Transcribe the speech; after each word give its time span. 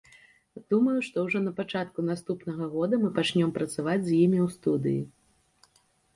Думаю, 0.73 0.95
што 1.07 1.25
ўжо 1.27 1.41
на 1.47 1.53
пачатку 1.59 2.05
наступнага 2.07 2.71
года 2.73 3.01
мы 3.05 3.13
пачнём 3.19 3.53
працаваць 3.59 4.01
з 4.09 4.19
імі 4.25 4.39
ў 4.47 4.57
студыі. 4.57 5.01